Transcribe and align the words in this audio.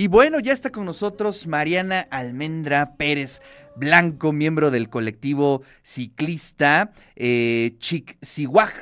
Y 0.00 0.08
bueno, 0.08 0.40
ya 0.40 0.54
está 0.54 0.72
con 0.72 0.86
nosotros 0.86 1.46
Mariana 1.46 2.08
Almendra 2.10 2.96
Pérez 2.96 3.42
Blanco, 3.76 4.32
miembro 4.32 4.70
del 4.70 4.88
colectivo 4.88 5.60
ciclista 5.82 6.92
eh, 7.16 7.76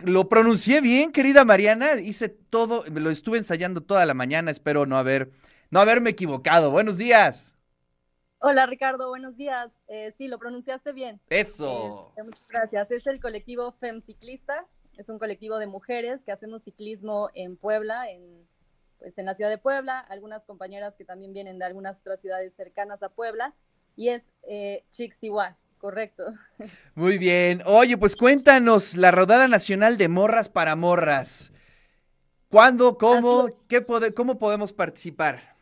Lo 0.05 0.29
pronuncié 0.29 0.81
bien, 0.81 1.11
querida 1.11 1.45
Mariana. 1.45 1.97
Hice 1.97 2.29
todo, 2.29 2.85
lo 2.87 3.11
estuve 3.11 3.39
ensayando 3.39 3.81
toda 3.81 4.07
la 4.07 4.15
mañana. 4.15 4.53
Espero 4.53 4.87
no 4.87 4.97
haber, 4.97 5.33
no 5.71 5.81
haberme 5.81 6.11
equivocado. 6.11 6.71
Buenos 6.71 6.99
días. 6.99 7.57
Hola 8.39 8.67
Ricardo, 8.67 9.09
buenos 9.09 9.37
días. 9.37 9.73
Eh, 9.89 10.15
sí, 10.17 10.29
lo 10.29 10.39
pronunciaste 10.39 10.93
bien. 10.93 11.21
Eso. 11.31 12.11
Este, 12.11 12.23
muchas 12.23 12.47
gracias. 12.49 12.91
Es 12.93 13.07
el 13.09 13.21
colectivo 13.21 13.73
FEM 13.81 14.03
Ciclista. 14.03 14.67
Es 14.97 15.09
un 15.09 15.19
colectivo 15.19 15.59
de 15.59 15.67
mujeres 15.67 16.23
que 16.25 16.31
hacemos 16.31 16.63
ciclismo 16.63 17.29
en 17.35 17.57
Puebla, 17.57 18.09
en 18.09 18.47
pues 18.99 19.19
en 19.19 19.27
la 19.27 19.35
ciudad 19.35 19.51
de 19.51 19.59
Puebla, 19.59 20.01
algunas 20.01 20.45
compañeras 20.45 20.95
que 20.97 21.05
también 21.05 21.33
vienen 21.33 21.59
de 21.59 21.65
algunas 21.65 22.01
otras 22.01 22.21
ciudades 22.21 22.55
cercanas 22.55 23.03
a 23.03 23.09
Puebla, 23.09 23.55
y 23.97 24.11
es 24.11 24.23
eh, 24.49 24.85
correcto. 25.79 26.25
Muy 26.95 27.19
bien. 27.19 27.63
Oye, 27.67 27.97
pues 27.97 28.17
cuéntanos 28.17 28.97
la 28.97 29.11
rodada 29.11 29.49
nacional 29.49 29.97
de 29.97 30.09
morras 30.09 30.49
para 30.49 30.77
morras. 30.77 31.53
¿Cuándo, 32.49 32.97
cómo, 32.97 33.49
qué 33.69 33.85
cómo 34.15 34.39
podemos 34.39 34.73
participar? 34.73 35.57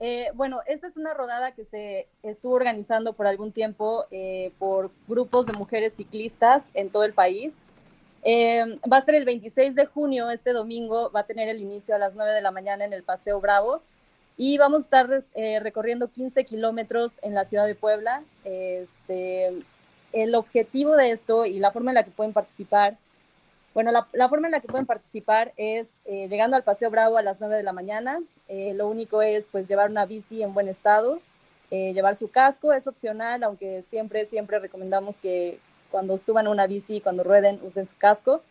Eh, 0.00 0.28
bueno, 0.34 0.60
esta 0.66 0.86
es 0.86 0.96
una 0.96 1.12
rodada 1.12 1.52
que 1.52 1.64
se 1.64 2.06
estuvo 2.22 2.54
organizando 2.54 3.14
por 3.14 3.26
algún 3.26 3.50
tiempo 3.50 4.06
eh, 4.12 4.52
por 4.58 4.92
grupos 5.08 5.46
de 5.46 5.54
mujeres 5.54 5.94
ciclistas 5.96 6.62
en 6.74 6.90
todo 6.90 7.04
el 7.04 7.14
país. 7.14 7.52
Eh, 8.22 8.78
va 8.90 8.98
a 8.98 9.04
ser 9.04 9.14
el 9.14 9.24
26 9.24 9.74
de 9.74 9.86
junio, 9.86 10.30
este 10.30 10.52
domingo, 10.52 11.10
va 11.12 11.20
a 11.20 11.26
tener 11.26 11.48
el 11.48 11.60
inicio 11.60 11.94
a 11.94 11.98
las 11.98 12.14
9 12.14 12.34
de 12.34 12.42
la 12.42 12.50
mañana 12.50 12.84
en 12.84 12.92
el 12.92 13.02
Paseo 13.02 13.40
Bravo 13.40 13.82
y 14.36 14.58
vamos 14.58 14.80
a 14.80 14.84
estar 14.84 15.24
eh, 15.34 15.60
recorriendo 15.60 16.08
15 16.08 16.44
kilómetros 16.44 17.12
en 17.22 17.34
la 17.34 17.44
ciudad 17.44 17.66
de 17.66 17.74
Puebla. 17.74 18.22
Este, 18.44 19.62
el 20.12 20.34
objetivo 20.34 20.96
de 20.96 21.12
esto 21.12 21.46
y 21.46 21.58
la 21.58 21.70
forma 21.70 21.90
en 21.90 21.96
la 21.96 22.04
que 22.04 22.10
pueden 22.10 22.32
participar, 22.32 22.96
bueno, 23.74 23.92
la, 23.92 24.28
forma 24.28 24.48
en 24.48 24.52
la 24.52 24.60
que 24.60 24.68
pueden 24.68 24.86
participar 24.86 25.52
es 25.56 25.86
eh, 26.04 26.26
llegando 26.28 26.56
al 26.56 26.64
Paseo 26.64 26.90
Bravo 26.90 27.18
a 27.18 27.22
las 27.22 27.38
9 27.38 27.56
de 27.56 27.62
la 27.62 27.72
mañana. 27.72 28.20
lo 28.48 28.88
único 28.88 29.22
es 29.22 29.44
pues 29.52 29.68
llevar 29.68 29.90
una 29.90 30.06
bici 30.06 30.42
en 30.42 30.54
buen 30.54 30.68
estado, 30.68 31.20
llevar 31.70 32.16
su 32.16 32.30
casco, 32.30 32.72
es 32.72 32.86
opcional, 32.86 33.44
aunque 33.44 33.82
siempre, 33.90 34.26
siempre 34.26 34.58
recomendamos 34.58 35.18
que, 35.18 35.60
cuando 35.90 36.18
suban 36.18 36.48
una 36.48 36.66
bici, 36.66 37.00
cuando 37.00 37.24
rueden, 37.24 37.60
usen 37.62 37.86
su 37.86 37.96
casco. 37.96 38.42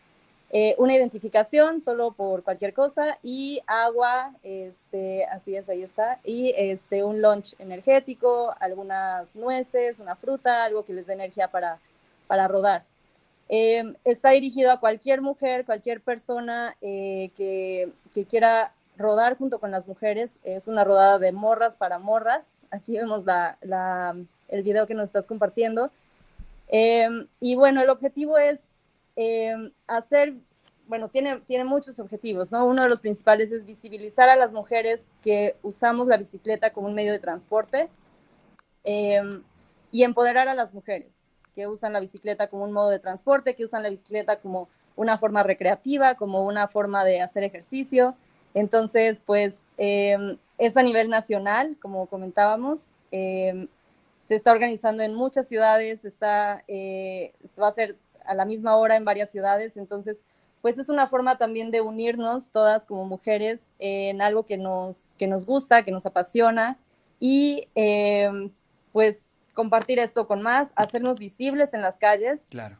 Eh, 0.50 0.74
una 0.78 0.94
identificación 0.94 1.78
solo 1.78 2.12
por 2.12 2.42
cualquier 2.42 2.72
cosa 2.72 3.18
y 3.22 3.60
agua, 3.66 4.34
este, 4.42 5.26
así 5.26 5.54
es, 5.54 5.68
ahí 5.68 5.82
está, 5.82 6.20
y 6.24 6.54
este, 6.56 7.04
un 7.04 7.20
lunch 7.20 7.54
energético, 7.58 8.54
algunas 8.58 9.34
nueces, 9.34 10.00
una 10.00 10.16
fruta, 10.16 10.64
algo 10.64 10.86
que 10.86 10.94
les 10.94 11.06
dé 11.06 11.12
energía 11.12 11.48
para, 11.48 11.78
para 12.26 12.48
rodar. 12.48 12.84
Eh, 13.50 13.94
está 14.04 14.30
dirigido 14.30 14.72
a 14.72 14.80
cualquier 14.80 15.20
mujer, 15.20 15.66
cualquier 15.66 16.00
persona 16.00 16.76
eh, 16.80 17.30
que, 17.36 17.92
que, 18.14 18.24
quiera 18.24 18.72
rodar 18.96 19.36
junto 19.36 19.58
con 19.58 19.70
las 19.70 19.86
mujeres. 19.86 20.38
Es 20.44 20.68
una 20.68 20.84
rodada 20.84 21.18
de 21.18 21.32
morras 21.32 21.76
para 21.76 21.98
morras. 21.98 22.44
Aquí 22.70 22.92
vemos 22.92 23.24
la, 23.24 23.56
la, 23.62 24.16
el 24.48 24.62
video 24.62 24.86
que 24.86 24.94
nos 24.94 25.06
estás 25.06 25.26
compartiendo. 25.26 25.90
Em, 26.68 27.26
y 27.40 27.54
bueno, 27.56 27.80
el 27.82 27.90
objetivo 27.90 28.38
es 28.38 28.60
em, 29.16 29.72
hacer, 29.86 30.34
bueno, 30.86 31.08
tiene, 31.08 31.40
tiene 31.40 31.64
muchos 31.64 31.98
objetivos, 31.98 32.52
¿no? 32.52 32.66
Uno 32.66 32.82
de 32.82 32.88
los 32.88 33.00
principales 33.00 33.50
es 33.50 33.64
visibilizar 33.64 34.28
a 34.28 34.36
las 34.36 34.52
mujeres 34.52 35.06
que 35.22 35.56
usamos 35.62 36.06
la 36.06 36.18
bicicleta 36.18 36.70
como 36.72 36.88
un 36.88 36.94
medio 36.94 37.12
de 37.12 37.18
transporte 37.18 37.88
em, 38.84 39.42
y 39.90 40.02
empoderar 40.02 40.48
a 40.48 40.54
las 40.54 40.74
mujeres 40.74 41.10
que 41.54 41.66
usan 41.66 41.92
la 41.92 42.00
bicicleta 42.00 42.48
como 42.48 42.64
un 42.64 42.72
modo 42.72 42.90
de 42.90 43.00
transporte, 43.00 43.54
que 43.54 43.64
usan 43.64 43.82
la 43.82 43.90
bicicleta 43.90 44.36
como 44.40 44.68
una 44.94 45.18
forma 45.18 45.42
recreativa, 45.42 46.14
como 46.14 46.44
una 46.44 46.68
forma 46.68 47.04
de 47.04 47.20
hacer 47.20 47.42
ejercicio. 47.42 48.14
Entonces, 48.54 49.20
pues 49.24 49.62
es 49.76 50.76
a 50.76 50.82
nivel 50.82 51.08
nacional, 51.10 51.76
como 51.80 52.06
comentábamos 52.06 52.84
se 54.28 54.36
está 54.36 54.52
organizando 54.52 55.02
en 55.02 55.14
muchas 55.14 55.48
ciudades, 55.48 56.04
está, 56.04 56.62
eh, 56.68 57.32
va 57.60 57.68
a 57.68 57.72
ser 57.72 57.96
a 58.26 58.34
la 58.34 58.44
misma 58.44 58.76
hora 58.76 58.96
en 58.96 59.06
varias 59.06 59.32
ciudades, 59.32 59.78
entonces 59.78 60.18
pues 60.60 60.76
es 60.76 60.90
una 60.90 61.06
forma 61.06 61.38
también 61.38 61.70
de 61.70 61.80
unirnos 61.80 62.50
todas 62.50 62.84
como 62.84 63.06
mujeres 63.06 63.62
en 63.78 64.20
algo 64.20 64.44
que 64.44 64.58
nos, 64.58 65.14
que 65.16 65.26
nos 65.26 65.46
gusta, 65.46 65.82
que 65.82 65.92
nos 65.92 66.04
apasiona 66.04 66.76
y 67.18 67.68
em, 67.74 68.50
pues 68.92 69.16
compartir 69.54 69.98
esto 69.98 70.26
con 70.26 70.42
más, 70.42 70.68
hacernos 70.74 71.18
visibles 71.18 71.72
en 71.72 71.80
las 71.80 71.96
calles. 71.96 72.40
Claro. 72.50 72.76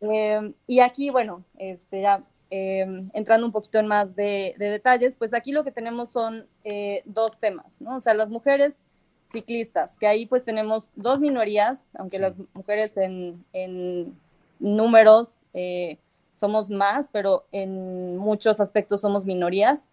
Em, 0.00 0.54
y 0.66 0.80
aquí, 0.80 1.10
bueno, 1.10 1.44
este, 1.58 2.00
ya 2.00 2.24
em, 2.50 3.08
entrando 3.12 3.46
un 3.46 3.52
poquito 3.52 3.78
en 3.78 3.86
más 3.86 4.16
de, 4.16 4.54
de, 4.58 4.70
detalles, 4.70 5.14
pues 5.16 5.32
aquí 5.32 5.52
lo 5.52 5.62
que 5.62 5.70
tenemos 5.70 6.10
son 6.10 6.48
eh, 6.64 7.02
dos 7.04 7.38
temas, 7.38 7.80
¿no? 7.80 7.96
O 7.96 8.00
sea, 8.00 8.14
las 8.14 8.30
mujeres 8.30 8.82
ciclistas, 9.30 9.96
que 9.98 10.06
ahí 10.06 10.26
pues 10.26 10.44
tenemos 10.44 10.86
dos 10.94 11.20
minorías, 11.20 11.78
aunque 11.94 12.18
las 12.18 12.34
mujeres 12.54 12.96
en, 12.96 13.44
en 13.52 14.16
números 14.58 15.40
eh, 15.54 15.98
somos 16.32 16.70
más, 16.70 17.08
pero 17.12 17.46
en 17.52 18.16
muchos 18.16 18.60
aspectos 18.60 19.00
somos 19.00 19.24
minorías. 19.24 19.88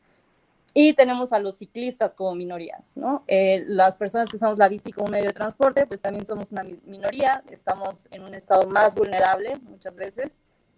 Y 0.78 0.92
tenemos 0.92 1.32
a 1.32 1.40
los 1.40 1.56
ciclistas 1.56 2.14
como 2.14 2.36
minorías, 2.36 2.92
¿no? 2.96 3.24
Eh, 3.28 3.64
las 3.66 3.96
personas 3.96 4.28
que 4.28 4.36
usamos 4.36 4.58
la 4.58 4.68
bici 4.68 4.92
como 4.92 5.08
medio 5.08 5.28
de 5.28 5.34
transporte, 5.34 5.88
pues 5.88 6.02
también 6.02 6.26
somos 6.26 6.52
una 6.52 6.64
minoría, 6.64 7.42
estamos 7.50 8.10
en 8.12 8.24
un 8.24 8.36
estado 8.36 8.68
más 8.68 8.94
vulnerable 8.94 9.56
muchas 9.70 9.96
veces, 9.96 10.34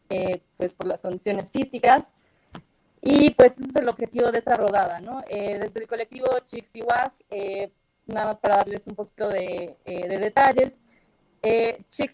eh, 0.10 0.42
pues 0.56 0.76
por 0.76 0.86
las 0.86 1.02
condiciones 1.02 1.50
físicas. 1.50 2.04
Y 3.02 3.32
pues 3.32 3.54
ese 3.54 3.70
es 3.70 3.76
el 3.76 3.90
objetivo 3.90 4.32
de 4.32 4.38
esta 4.38 4.56
rodada, 4.56 5.00
¿no? 5.00 5.24
desde 5.30 5.80
el 5.80 5.88
colectivo 5.88 6.28
eh, 7.30 7.72
nada 8.08 8.28
más 8.28 8.40
para 8.40 8.58
darles 8.58 8.88
un 8.88 8.96
poquito 8.96 9.30
de, 9.30 9.76
eh, 9.86 10.20
detalles. 10.20 10.74
Eh, 11.42 11.84
chick 11.90 12.12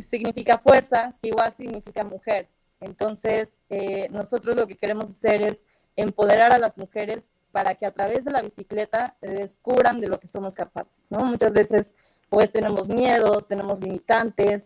significa 0.00 0.58
fuerza, 0.58 1.12
Siwak 1.20 1.56
significa 1.56 2.04
mujer. 2.04 2.48
Entonces, 2.80 3.48
eh, 3.70 4.08
nosotros 4.10 4.54
lo 4.54 4.66
que 4.66 4.76
queremos 4.76 5.10
hacer 5.10 5.42
es 5.42 5.58
empoderar 5.96 6.52
a 6.52 6.58
las 6.58 6.76
mujeres 6.76 7.30
para 7.52 7.74
que 7.74 7.86
a 7.86 7.90
través 7.90 8.24
de 8.24 8.32
la 8.32 8.42
bicicleta 8.42 9.16
descubran 9.20 10.00
de 10.00 10.08
lo 10.08 10.20
que 10.20 10.28
somos 10.28 10.54
capaces, 10.54 10.98
¿no? 11.08 11.24
Muchas 11.24 11.52
veces, 11.52 11.94
pues, 12.28 12.52
tenemos 12.52 12.88
miedos, 12.88 13.48
tenemos 13.48 13.80
limitantes, 13.80 14.64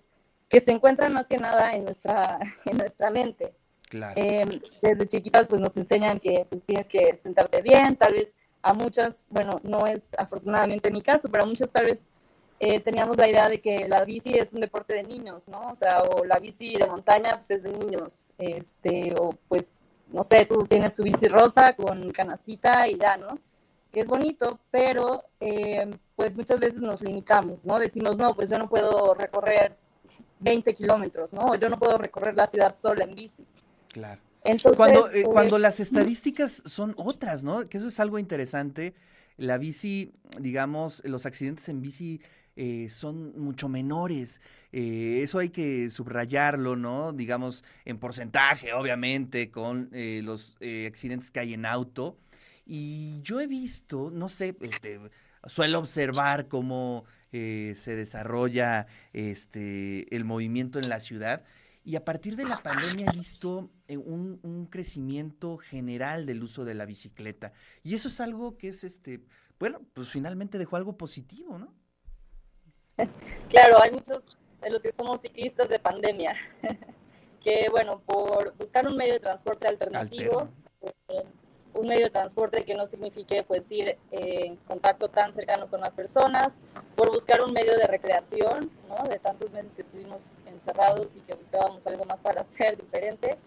que 0.48 0.60
se 0.60 0.72
encuentran 0.72 1.12
más 1.12 1.28
que 1.28 1.38
nada 1.38 1.72
en 1.72 1.84
nuestra, 1.84 2.38
en 2.66 2.78
nuestra 2.78 3.10
mente. 3.10 3.54
Claro. 3.88 4.22
desde 4.80 5.08
chiquitas, 5.08 5.48
pues, 5.48 5.60
nos 5.60 5.76
enseñan 5.76 6.20
que 6.20 6.46
pues, 6.48 6.62
tienes 6.64 6.86
que 6.86 7.18
sentarte 7.24 7.60
bien, 7.60 7.96
tal 7.96 8.12
vez 8.12 8.32
a 8.62 8.74
muchas, 8.74 9.26
bueno, 9.30 9.60
no 9.62 9.86
es 9.86 10.02
afortunadamente 10.16 10.90
mi 10.90 11.02
caso, 11.02 11.28
pero 11.30 11.44
a 11.44 11.46
muchas 11.46 11.70
tal 11.70 11.86
vez 11.86 12.04
eh, 12.58 12.80
teníamos 12.80 13.16
la 13.16 13.28
idea 13.28 13.48
de 13.48 13.60
que 13.60 13.88
la 13.88 14.04
bici 14.04 14.36
es 14.36 14.52
un 14.52 14.60
deporte 14.60 14.94
de 14.94 15.02
niños, 15.02 15.48
¿no? 15.48 15.70
O 15.70 15.76
sea, 15.76 16.02
o 16.02 16.24
la 16.24 16.38
bici 16.38 16.76
de 16.76 16.86
montaña 16.86 17.36
pues 17.36 17.50
es 17.50 17.62
de 17.62 17.72
niños, 17.72 18.30
este, 18.38 19.14
o 19.18 19.34
pues, 19.48 19.64
no 20.12 20.22
sé, 20.22 20.44
tú 20.44 20.66
tienes 20.66 20.94
tu 20.94 21.02
bici 21.02 21.26
rosa 21.28 21.74
con 21.74 22.10
canastita 22.10 22.86
y 22.86 22.98
ya, 22.98 23.16
¿no? 23.16 23.38
Que 23.90 24.00
es 24.00 24.06
bonito, 24.06 24.58
pero 24.70 25.24
eh, 25.40 25.90
pues 26.16 26.36
muchas 26.36 26.60
veces 26.60 26.80
nos 26.80 27.00
limitamos, 27.00 27.64
¿no? 27.64 27.78
Decimos, 27.78 28.16
no, 28.18 28.34
pues 28.34 28.50
yo 28.50 28.58
no 28.58 28.68
puedo 28.68 29.14
recorrer 29.14 29.76
20 30.40 30.74
kilómetros, 30.74 31.32
¿no? 31.32 31.54
Yo 31.54 31.68
no 31.68 31.78
puedo 31.78 31.96
recorrer 31.96 32.36
la 32.36 32.46
ciudad 32.46 32.76
sola 32.76 33.04
en 33.04 33.14
bici. 33.14 33.46
Claro 33.88 34.29
cuando, 34.76 35.10
eh, 35.10 35.24
cuando 35.24 35.58
las 35.58 35.80
estadísticas 35.80 36.62
son 36.64 36.94
otras, 36.96 37.44
¿no? 37.44 37.68
Que 37.68 37.76
eso 37.76 37.88
es 37.88 38.00
algo 38.00 38.18
interesante. 38.18 38.94
La 39.36 39.58
bici, 39.58 40.12
digamos, 40.38 41.02
los 41.04 41.26
accidentes 41.26 41.68
en 41.68 41.80
bici 41.80 42.20
eh, 42.56 42.88
son 42.90 43.38
mucho 43.38 43.68
menores. 43.68 44.40
Eh, 44.72 45.20
eso 45.22 45.38
hay 45.38 45.50
que 45.50 45.90
subrayarlo, 45.90 46.76
¿no? 46.76 47.12
Digamos, 47.12 47.64
en 47.84 47.98
porcentaje, 47.98 48.72
obviamente, 48.72 49.50
con 49.50 49.90
los 49.92 50.56
accidentes 50.86 51.30
que 51.30 51.40
hay 51.40 51.54
en 51.54 51.66
auto. 51.66 52.16
Y 52.66 53.20
yo 53.22 53.40
he 53.40 53.46
visto, 53.46 54.10
no 54.10 54.28
sé, 54.28 54.56
este, 54.60 55.00
suelo 55.46 55.80
observar 55.80 56.48
cómo 56.48 57.04
se 57.32 57.96
desarrolla 57.96 58.86
este, 59.12 60.14
el 60.14 60.24
movimiento 60.24 60.78
en 60.78 60.88
la 60.88 61.00
ciudad 61.00 61.44
y 61.90 61.96
a 61.96 62.04
partir 62.04 62.36
de 62.36 62.44
la 62.44 62.62
pandemia 62.62 63.06
he 63.12 63.16
visto 63.16 63.68
eh, 63.88 63.96
un, 63.96 64.38
un, 64.44 64.66
crecimiento 64.66 65.56
general 65.56 66.24
del 66.24 66.40
uso 66.40 66.64
de 66.64 66.74
la 66.74 66.86
bicicleta. 66.86 67.52
Y 67.82 67.96
eso 67.96 68.06
es 68.06 68.20
algo 68.20 68.56
que 68.56 68.68
es, 68.68 68.84
este, 68.84 69.24
bueno, 69.58 69.80
pues 69.92 70.08
finalmente 70.08 70.56
dejó 70.56 70.76
algo 70.76 70.96
positivo, 70.96 71.58
¿no? 71.58 71.74
Claro, 73.48 73.82
hay 73.82 73.90
muchos 73.90 74.38
de 74.60 74.70
los 74.70 74.80
que 74.80 74.92
somos 74.92 75.20
ciclistas 75.20 75.68
de 75.68 75.80
pandemia, 75.80 76.36
que 77.42 77.66
bueno, 77.72 78.00
por 78.06 78.56
buscar 78.56 78.86
un 78.86 78.96
medio 78.96 79.14
de 79.14 79.20
transporte 79.20 79.66
alternativo, 79.66 80.48
un 81.74 81.86
medio 81.86 82.04
de 82.04 82.10
transporte 82.10 82.64
que 82.64 82.74
no 82.74 82.86
signifique 82.86 83.42
pues 83.44 83.70
ir 83.70 83.96
en 84.10 84.56
contacto 84.56 85.08
tan 85.08 85.32
cercano 85.32 85.68
con 85.68 85.80
las 85.80 85.90
personas, 85.90 86.52
por 86.96 87.10
buscar 87.10 87.42
un 87.42 87.52
medio 87.52 87.76
de 87.76 87.86
recreación, 87.86 88.70
¿no? 88.88 89.08
De 89.08 89.18
tantos 89.18 89.50
meses 89.50 89.72
que 89.74 89.82
estuvimos 89.82 90.20
encerrados 90.46 91.08
y 91.16 91.20
que 91.20 91.34
buscábamos 91.34 91.86
algo 91.86 92.04
más 92.04 92.20
para 92.20 92.40
hacer 92.42 92.76
diferente, 92.76 93.38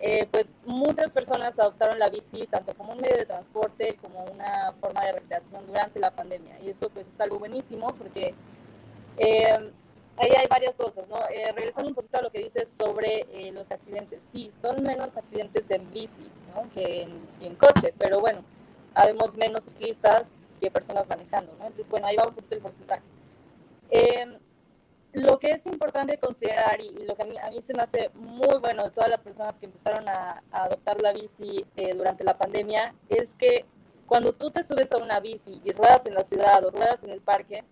eh, 0.00 0.26
pues 0.30 0.46
muchas 0.66 1.12
personas 1.12 1.58
adoptaron 1.58 1.98
la 1.98 2.10
bici 2.10 2.46
tanto 2.46 2.74
como 2.74 2.92
un 2.92 3.00
medio 3.00 3.16
de 3.16 3.26
transporte 3.26 3.96
como 4.02 4.24
una 4.24 4.72
forma 4.80 5.04
de 5.04 5.12
recreación 5.12 5.66
durante 5.66 6.00
la 6.00 6.10
pandemia 6.10 6.58
y 6.60 6.70
eso 6.70 6.90
pues 6.90 7.06
es 7.06 7.20
algo 7.20 7.38
buenísimo 7.38 7.86
porque 7.96 8.34
eh, 9.16 9.70
ahí 10.16 10.30
hay 10.36 10.46
varias 10.48 10.74
cosas, 10.74 11.08
¿no? 11.08 11.16
Eh, 11.30 11.52
regresando 11.52 11.88
un 11.88 11.94
poquito 11.94 12.18
a 12.18 12.22
lo 12.22 12.30
que 12.30 12.44
dices 12.44 12.68
sobre 12.78 13.26
eh, 13.32 13.52
los 13.52 13.70
accidentes. 13.70 14.20
Sí, 14.32 14.52
son 14.60 14.82
menos 14.82 15.16
accidentes 15.16 15.70
en 15.70 15.90
bici, 15.92 16.30
¿no? 16.54 16.68
Que 16.72 17.08
en, 17.40 17.54
coche, 17.56 17.94
pero 17.98 18.20
bueno, 18.20 18.44
habemos 18.94 19.34
menos 19.34 19.64
ciclistas 19.64 20.24
que 20.60 20.70
personas 20.70 21.08
manejando, 21.08 21.52
¿no? 21.58 21.66
Entonces, 21.66 21.88
bueno, 21.88 22.06
ahí 22.06 22.16
va 22.16 22.28
un 22.28 22.34
poquito 22.34 22.54
el 22.54 22.62
porcentaje. 22.62 23.02
Em, 23.90 24.38
lo 25.12 25.38
que 25.38 25.52
es 25.52 25.66
importante 25.66 26.18
considerar 26.18 26.80
y, 26.80 26.90
lo 27.04 27.14
que 27.14 27.22
a 27.22 27.26
mí, 27.26 27.38
a 27.38 27.50
mí, 27.50 27.62
se 27.62 27.74
me 27.74 27.82
hace 27.82 28.10
muy 28.14 28.58
bueno 28.58 28.84
de 28.84 28.90
todas 28.90 29.10
las 29.10 29.20
personas 29.22 29.58
que 29.58 29.66
empezaron 29.66 30.08
a, 30.08 30.42
a 30.50 30.64
adoptar 30.64 31.00
la 31.00 31.12
bici 31.12 31.64
eh, 31.76 31.94
durante 31.94 32.24
la 32.24 32.36
pandemia 32.36 32.94
es 33.08 33.30
que 33.38 33.64
cuando 34.06 34.32
tú 34.32 34.50
te 34.50 34.64
subes 34.64 34.90
a 34.92 34.98
una 34.98 35.20
bici 35.20 35.60
y 35.64 35.72
ruedas 35.72 36.04
en 36.06 36.14
la 36.14 36.24
ciudad 36.24 36.64
o 36.64 36.70
ruedas 36.70 37.02
en 37.04 37.10
el 37.10 37.20
parque, 37.20 37.64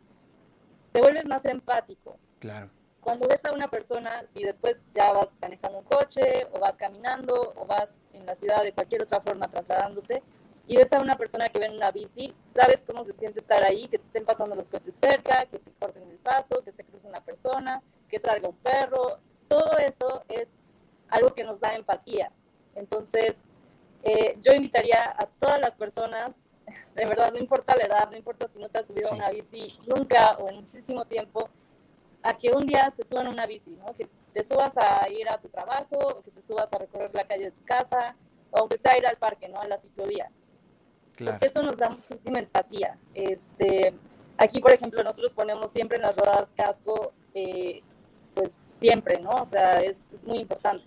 te 0.92 1.00
vuelves 1.00 1.24
más 1.24 1.44
empático, 1.44 2.16
Claro. 2.42 2.68
Cuando 3.00 3.28
ves 3.28 3.38
a 3.44 3.52
una 3.52 3.68
persona, 3.68 4.24
si 4.34 4.42
después 4.42 4.80
ya 4.92 5.12
vas 5.12 5.28
manejando 5.40 5.78
un 5.78 5.84
coche 5.84 6.48
o 6.52 6.58
vas 6.58 6.76
caminando 6.76 7.54
o 7.54 7.66
vas 7.66 7.92
en 8.12 8.26
la 8.26 8.34
ciudad 8.34 8.64
de 8.64 8.72
cualquier 8.72 9.04
otra 9.04 9.20
forma 9.20 9.46
trasladándote 9.46 10.24
y 10.66 10.76
ves 10.76 10.92
a 10.92 11.00
una 11.00 11.16
persona 11.16 11.48
que 11.50 11.60
ve 11.60 11.66
en 11.66 11.76
una 11.76 11.92
bici, 11.92 12.34
sabes 12.52 12.82
cómo 12.84 13.04
se 13.04 13.12
siente 13.12 13.38
estar 13.38 13.62
ahí, 13.62 13.86
que 13.86 13.98
te 13.98 14.06
estén 14.06 14.24
pasando 14.24 14.56
los 14.56 14.66
coches 14.68 14.92
cerca, 15.00 15.46
que 15.46 15.60
te 15.60 15.70
corten 15.78 16.02
el 16.02 16.18
paso, 16.18 16.64
que 16.64 16.72
se 16.72 16.82
cruce 16.82 17.06
una 17.06 17.20
persona, 17.20 17.80
que 18.08 18.18
salga 18.18 18.48
un 18.48 18.56
perro. 18.56 19.20
Todo 19.46 19.78
eso 19.78 20.24
es 20.28 20.48
algo 21.10 21.32
que 21.34 21.44
nos 21.44 21.60
da 21.60 21.76
empatía. 21.76 22.32
Entonces, 22.74 23.36
eh, 24.02 24.36
yo 24.40 24.52
invitaría 24.52 25.14
a 25.16 25.26
todas 25.38 25.60
las 25.60 25.76
personas, 25.76 26.34
de 26.96 27.06
verdad, 27.06 27.32
no 27.32 27.38
importa 27.38 27.76
la 27.76 27.84
edad, 27.84 28.10
no 28.10 28.16
importa 28.16 28.48
si 28.48 28.58
no 28.58 28.68
te 28.68 28.80
has 28.80 28.88
subido 28.88 29.12
a 29.12 29.14
una 29.14 29.30
bici 29.30 29.78
nunca 29.86 30.36
o 30.38 30.48
en 30.48 30.56
muchísimo 30.56 31.04
tiempo, 31.04 31.48
a 32.22 32.38
que 32.38 32.50
un 32.52 32.66
día 32.66 32.92
se 32.96 33.04
suban 33.04 33.26
a 33.26 33.30
una 33.30 33.46
bici, 33.46 33.70
¿no? 33.70 33.94
Que 33.94 34.08
te 34.32 34.44
subas 34.44 34.72
a 34.76 35.08
ir 35.10 35.28
a 35.28 35.38
tu 35.38 35.48
trabajo, 35.48 35.96
o 35.96 36.22
que 36.22 36.30
te 36.30 36.42
subas 36.42 36.69
a 36.72 36.78
recorrer 36.78 37.10
la 37.14 37.26
calle 37.26 37.46
de 37.46 37.50
tu 37.50 37.64
casa, 37.64 38.16
o 38.50 38.60
aunque 38.60 38.78
sea 38.78 38.96
ir 38.98 39.06
al 39.06 39.16
parque, 39.16 39.48
¿no? 39.48 39.60
A 39.60 39.66
la 39.66 39.78
ciclovía. 39.78 40.30
Claro. 41.16 41.38
Porque 41.38 41.46
eso 41.46 41.62
nos 41.62 41.76
da 41.76 41.90
muchísima 41.90 42.38
empatía. 42.38 42.96
Este, 43.14 43.94
aquí, 44.38 44.60
por 44.60 44.72
ejemplo, 44.72 45.02
nosotros 45.02 45.34
ponemos 45.34 45.72
siempre 45.72 45.96
en 45.96 46.02
las 46.02 46.16
rodadas 46.16 46.48
casco, 46.56 47.12
eh, 47.34 47.82
pues 48.34 48.50
siempre, 48.80 49.20
¿no? 49.20 49.30
O 49.30 49.46
sea, 49.46 49.80
es, 49.80 49.98
es 50.14 50.24
muy 50.24 50.38
importante. 50.38 50.84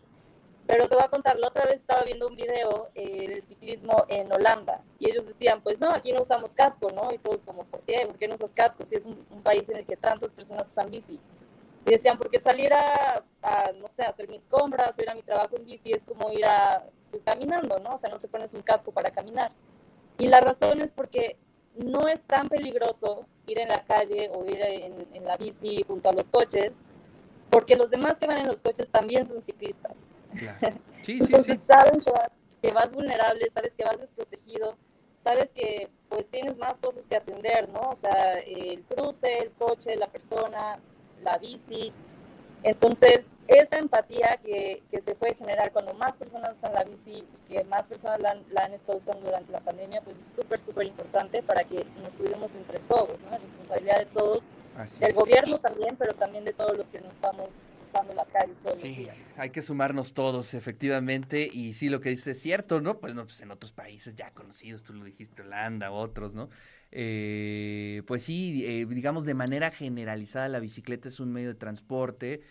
Pero 0.67 0.87
te 0.87 0.95
voy 0.95 1.03
a 1.03 1.09
contar, 1.09 1.37
la 1.37 1.47
otra 1.47 1.65
vez 1.65 1.75
estaba 1.75 2.03
viendo 2.03 2.27
un 2.27 2.35
video 2.35 2.89
eh, 2.95 3.27
del 3.27 3.43
ciclismo 3.43 4.05
en 4.07 4.31
Holanda 4.31 4.81
y 4.97 5.11
ellos 5.11 5.27
decían, 5.27 5.61
pues 5.61 5.79
no, 5.79 5.91
aquí 5.91 6.11
no 6.11 6.23
usamos 6.23 6.53
casco, 6.53 6.89
¿no? 6.91 7.13
Y 7.13 7.19
todos 7.19 7.41
como, 7.45 7.65
¿por 7.65 7.81
qué? 7.81 8.03
¿Por 8.07 8.17
qué 8.17 8.27
no 8.27 8.35
usas 8.35 8.51
casco? 8.53 8.83
Si 8.83 8.95
es 8.95 9.05
un, 9.05 9.25
un 9.29 9.43
país 9.43 9.69
en 9.69 9.77
el 9.77 9.85
que 9.85 9.95
tantas 9.95 10.33
personas 10.33 10.69
usan 10.69 10.89
bici. 10.89 11.19
Y 11.85 11.91
decían, 11.91 12.17
porque 12.17 12.39
salir 12.39 12.73
a, 12.73 13.23
a, 13.43 13.71
no 13.73 13.87
sé, 13.89 14.01
hacer 14.01 14.27
mis 14.27 14.43
compras 14.47 14.97
o 14.97 15.01
ir 15.03 15.09
a 15.09 15.13
mi 15.13 15.21
trabajo 15.21 15.55
en 15.55 15.65
bici 15.65 15.91
es 15.91 16.03
como 16.03 16.31
ir 16.31 16.43
a, 16.45 16.83
pues 17.11 17.23
caminando, 17.23 17.77
¿no? 17.77 17.93
O 17.93 17.97
sea, 17.99 18.09
no 18.09 18.19
te 18.19 18.27
pones 18.27 18.51
un 18.53 18.63
casco 18.63 18.91
para 18.91 19.11
caminar. 19.11 19.51
Y 20.17 20.27
la 20.27 20.39
razón 20.39 20.81
es 20.81 20.91
porque 20.91 21.37
no 21.75 22.07
es 22.07 22.23
tan 22.23 22.49
peligroso 22.49 23.27
ir 23.45 23.59
en 23.59 23.67
la 23.67 23.83
calle 23.83 24.31
o 24.33 24.43
ir 24.45 24.59
en, 24.61 25.07
en 25.13 25.25
la 25.25 25.37
bici 25.37 25.83
junto 25.83 26.09
a 26.09 26.13
los 26.13 26.27
coches, 26.27 26.81
porque 27.51 27.75
los 27.75 27.91
demás 27.91 28.17
que 28.17 28.25
van 28.25 28.39
en 28.39 28.47
los 28.47 28.61
coches 28.61 28.89
también 28.89 29.27
son 29.27 29.43
ciclistas. 29.43 29.95
Claro. 30.37 30.77
Sí, 31.03 31.19
sí, 31.19 31.33
sí. 31.43 31.57
sabes 31.67 32.03
que 32.61 32.71
vas 32.71 32.91
vulnerable, 32.91 33.45
sabes 33.53 33.73
que 33.75 33.83
vas 33.83 33.99
desprotegido, 33.99 34.75
sabes 35.23 35.51
que 35.51 35.89
pues 36.09 36.27
tienes 36.29 36.57
más 36.57 36.73
cosas 36.75 37.03
que 37.09 37.15
atender, 37.17 37.69
¿no? 37.69 37.81
O 37.81 37.97
sea, 38.01 38.39
el 38.39 38.83
cruce, 38.83 39.37
el 39.39 39.51
coche, 39.51 39.95
la 39.95 40.07
persona, 40.07 40.79
la 41.23 41.37
bici. 41.37 41.91
Entonces, 42.63 43.21
esa 43.47 43.77
empatía 43.77 44.39
que, 44.43 44.81
que 44.89 45.01
se 45.01 45.13
puede 45.13 45.35
generar 45.35 45.71
cuando 45.71 45.93
más 45.93 46.17
personas 46.17 46.57
usan 46.57 46.73
la 46.73 46.83
bici, 46.83 47.23
que 47.47 47.63
más 47.65 47.83
personas 47.83 48.19
la, 48.19 48.35
la 48.51 48.61
han 48.65 48.73
estado 48.73 48.97
usando 48.97 49.25
durante 49.25 49.51
la 49.51 49.59
pandemia, 49.59 50.01
pues 50.01 50.17
es 50.17 50.35
súper, 50.35 50.59
súper 50.59 50.87
importante 50.87 51.43
para 51.43 51.63
que 51.63 51.85
nos 52.01 52.15
cuidemos 52.15 52.55
entre 52.55 52.79
todos, 52.79 53.19
¿no? 53.19 53.29
La 53.29 53.37
responsabilidad 53.37 53.99
de 53.99 54.05
todos, 54.07 54.39
Así 54.77 54.99
del 54.99 55.09
es. 55.11 55.15
gobierno 55.15 55.59
también, 55.59 55.95
pero 55.95 56.13
también 56.15 56.43
de 56.45 56.53
todos 56.53 56.75
los 56.75 56.87
que 56.89 56.99
nos 57.01 57.13
estamos 57.13 57.49
todos 58.01 58.49
los 58.63 58.79
Sí, 58.79 58.95
días. 58.95 59.17
hay 59.37 59.49
que 59.51 59.61
sumarnos 59.61 60.13
todos, 60.13 60.53
efectivamente, 60.53 61.49
y 61.51 61.73
sí, 61.73 61.89
lo 61.89 62.01
que 62.01 62.09
dices 62.09 62.27
es 62.37 62.41
cierto, 62.41 62.81
¿no? 62.81 62.99
Pues, 62.99 63.13
no, 63.15 63.23
pues 63.23 63.39
en 63.41 63.51
otros 63.51 63.71
países 63.71 64.15
ya 64.15 64.31
conocidos, 64.31 64.83
tú 64.83 64.93
lo 64.93 65.03
dijiste, 65.05 65.41
Holanda, 65.41 65.91
otros, 65.91 66.35
¿no? 66.35 66.49
Eh, 66.91 68.03
pues 68.07 68.23
sí, 68.23 68.65
eh, 68.65 68.85
digamos, 68.87 69.25
de 69.25 69.33
manera 69.33 69.71
generalizada 69.71 70.47
la 70.49 70.59
bicicleta 70.59 71.07
es 71.07 71.19
un 71.19 71.31
medio 71.31 71.49
de 71.49 71.55
transporte 71.55 72.41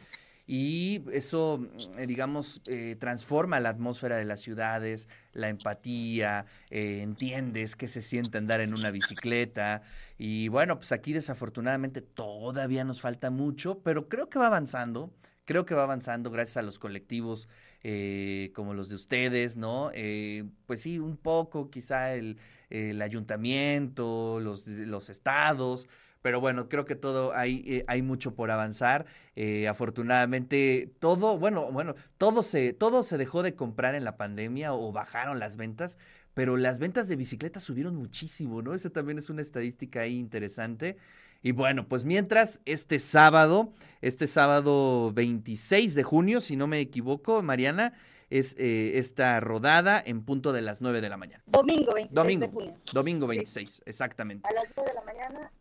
y 0.46 1.02
eso, 1.12 1.58
mm, 1.58 1.98
eh, 2.00 2.06
digamos, 2.06 2.60
eh, 2.66 2.96
transforma 3.00 3.60
la 3.60 3.70
atmósfera 3.70 4.16
de 4.18 4.24
las 4.26 4.40
ciudades, 4.40 5.08
la 5.32 5.48
empatía, 5.48 6.44
eh, 6.70 7.00
entiendes 7.02 7.76
qué 7.76 7.88
se 7.88 8.02
siente 8.02 8.36
andar 8.38 8.60
en 8.60 8.74
una 8.74 8.90
bicicleta. 8.90 9.82
Y 10.18 10.48
bueno, 10.48 10.76
pues 10.76 10.92
aquí 10.92 11.12
desafortunadamente 11.14 12.02
todavía 12.02 12.84
nos 12.84 13.00
falta 13.00 13.30
mucho, 13.30 13.78
pero 13.82 14.08
creo 14.08 14.28
que 14.28 14.38
va 14.38 14.48
avanzando. 14.48 15.12
Creo 15.44 15.66
que 15.66 15.74
va 15.74 15.82
avanzando 15.82 16.30
gracias 16.30 16.56
a 16.56 16.62
los 16.62 16.78
colectivos 16.78 17.48
eh, 17.82 18.50
como 18.54 18.72
los 18.72 18.88
de 18.88 18.94
ustedes, 18.96 19.56
¿no? 19.56 19.90
Eh, 19.94 20.44
pues 20.66 20.80
sí, 20.80 20.98
un 20.98 21.16
poco 21.18 21.70
quizá 21.70 22.14
el, 22.14 22.38
el 22.70 23.02
ayuntamiento, 23.02 24.40
los, 24.40 24.66
los 24.66 25.10
estados, 25.10 25.86
pero 26.22 26.40
bueno, 26.40 26.68
creo 26.70 26.86
que 26.86 26.94
todo 26.96 27.34
hay, 27.34 27.62
eh, 27.66 27.84
hay 27.88 28.00
mucho 28.00 28.34
por 28.34 28.50
avanzar. 28.50 29.04
Afortunadamente, 29.68 30.92
todo, 30.98 31.38
bueno, 31.38 31.70
bueno, 31.72 31.94
todo 32.16 32.42
se, 32.42 32.72
todo 32.72 33.02
se 33.02 33.18
dejó 33.18 33.42
de 33.42 33.54
comprar 33.54 33.94
en 33.94 34.04
la 34.04 34.16
pandemia 34.16 34.72
o 34.72 34.92
bajaron 34.92 35.38
las 35.38 35.56
ventas, 35.56 35.98
pero 36.32 36.56
las 36.56 36.78
ventas 36.78 37.08
de 37.08 37.16
bicicletas 37.16 37.62
subieron 37.62 37.94
muchísimo, 37.96 38.62
¿no? 38.62 38.74
Esa 38.74 38.90
también 38.90 39.18
es 39.18 39.28
una 39.30 39.42
estadística 39.42 40.00
ahí 40.00 40.18
interesante. 40.18 40.96
Y 41.44 41.52
bueno, 41.52 41.86
pues 41.86 42.06
mientras 42.06 42.58
este 42.64 42.98
sábado, 42.98 43.70
este 44.00 44.26
sábado 44.26 45.12
26 45.12 45.94
de 45.94 46.02
junio, 46.02 46.40
si 46.40 46.56
no 46.56 46.66
me 46.66 46.80
equivoco, 46.80 47.42
Mariana, 47.42 47.92
es 48.30 48.56
eh, 48.58 48.92
esta 48.94 49.38
rodada 49.40 50.02
en 50.04 50.22
punto 50.24 50.54
de 50.54 50.62
las 50.62 50.80
9 50.80 51.02
de 51.02 51.08
la 51.10 51.18
mañana. 51.18 51.44
Domingo 51.46 51.92
26 51.92 52.14
Domingo, 52.14 52.46
de 52.46 52.52
junio. 52.52 52.74
domingo 52.94 53.26
26, 53.26 53.82
exactamente. 53.84 54.48
A 54.48 54.54
las 54.54 54.64
9 54.74 54.90
de 54.90 54.94
la 54.98 55.04
mañana 55.04 55.52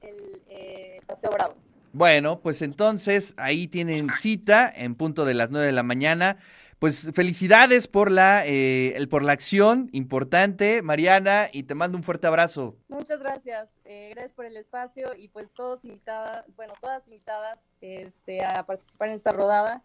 en 0.00 0.08
el 0.08 0.42
eh, 0.48 1.00
Paseo 1.06 1.30
Bravo. 1.32 1.54
Bueno, 1.92 2.40
pues 2.40 2.62
entonces 2.62 3.34
ahí 3.36 3.68
tienen 3.68 4.08
cita 4.08 4.72
en 4.74 4.94
punto 4.94 5.26
de 5.26 5.34
las 5.34 5.50
9 5.50 5.66
de 5.66 5.72
la 5.72 5.82
mañana. 5.82 6.38
Pues 6.80 7.10
felicidades 7.12 7.88
por 7.88 8.10
la, 8.10 8.46
eh, 8.46 8.96
el, 8.96 9.06
por 9.06 9.22
la 9.22 9.32
acción 9.32 9.90
importante, 9.92 10.80
Mariana, 10.80 11.50
y 11.52 11.64
te 11.64 11.74
mando 11.74 11.98
un 11.98 12.02
fuerte 12.02 12.26
abrazo. 12.26 12.74
Muchas 12.88 13.20
gracias. 13.20 13.68
Eh, 13.84 14.08
gracias 14.14 14.32
por 14.32 14.46
el 14.46 14.56
espacio 14.56 15.14
y 15.14 15.28
pues 15.28 15.50
todos 15.52 15.84
invitadas, 15.84 16.46
bueno, 16.56 16.72
todas 16.80 17.06
invitadas 17.06 17.58
este, 17.82 18.42
a 18.42 18.64
participar 18.64 19.10
en 19.10 19.16
esta 19.16 19.30
rodada. 19.30 19.82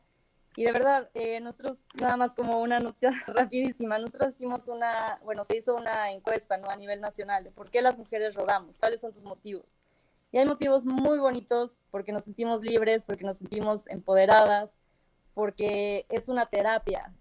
Y 0.55 0.63
de 0.63 0.71
verdad, 0.71 1.09
eh, 1.15 1.41
nosotros, 1.41 1.83
nada 1.95 2.15
más 2.15 2.33
como 2.33 2.61
una 2.61 2.79
noticia 2.79 3.11
rapidísima, 3.27 3.99
nosotros 3.99 4.33
hicimos 4.33 4.69
una, 4.69 5.19
bueno, 5.25 5.43
se 5.43 5.57
hizo 5.57 5.75
una 5.75 6.11
encuesta 6.11 6.55
¿no? 6.55 6.69
a 6.69 6.77
nivel 6.77 7.01
nacional 7.01 7.43
de 7.43 7.51
por 7.51 7.69
qué 7.69 7.81
las 7.81 7.97
mujeres 7.97 8.35
rodamos, 8.35 8.79
cuáles 8.79 9.01
son 9.01 9.11
tus 9.11 9.25
motivos. 9.25 9.81
Y 10.31 10.37
hay 10.37 10.45
motivos 10.45 10.85
muy 10.85 11.19
bonitos 11.19 11.77
porque 11.91 12.13
nos 12.13 12.23
sentimos 12.23 12.61
libres, 12.61 13.03
porque 13.03 13.25
nos 13.25 13.39
sentimos 13.39 13.85
empoderadas, 13.87 14.77
porque 15.35 16.07
es 16.09 16.27
una 16.29 16.47
terapia, 16.47 17.13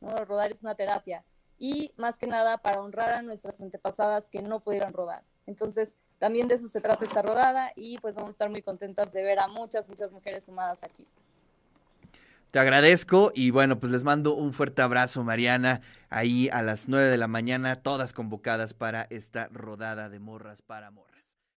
¿no? 0.00 0.14
Rodar 0.24 0.52
es 0.52 0.62
una 0.62 0.76
terapia. 0.76 1.24
Y 1.58 1.92
más 1.96 2.16
que 2.16 2.28
nada 2.28 2.58
para 2.58 2.80
honrar 2.80 3.10
a 3.10 3.22
nuestras 3.22 3.60
antepasadas 3.60 4.28
que 4.28 4.42
no 4.42 4.60
pudieron 4.60 4.92
rodar. 4.92 5.24
Entonces, 5.46 5.96
también 6.18 6.46
de 6.46 6.54
eso 6.54 6.68
se 6.68 6.80
trata 6.80 7.04
esta 7.04 7.22
rodada 7.22 7.72
y 7.74 7.98
pues 7.98 8.14
vamos 8.14 8.28
a 8.28 8.32
estar 8.32 8.50
muy 8.50 8.62
contentas 8.62 9.12
de 9.12 9.24
ver 9.24 9.40
a 9.40 9.48
muchas, 9.48 9.88
muchas 9.88 10.12
mujeres 10.12 10.44
sumadas 10.44 10.78
aquí. 10.84 11.06
Te 12.50 12.60
agradezco 12.60 13.32
y 13.34 13.50
bueno, 13.50 13.80
pues 13.80 13.90
les 13.90 14.04
mando 14.04 14.34
un 14.34 14.52
fuerte 14.52 14.80
abrazo, 14.80 15.24
Mariana, 15.24 15.80
ahí 16.08 16.48
a 16.50 16.62
las 16.62 16.88
9 16.88 17.08
de 17.08 17.18
la 17.18 17.26
mañana, 17.26 17.82
todas 17.82 18.12
convocadas 18.12 18.74
para 18.74 19.08
esta 19.10 19.48
rodada 19.48 20.08
de 20.08 20.20
morras 20.20 20.62
para 20.62 20.92
morras. 20.92 21.13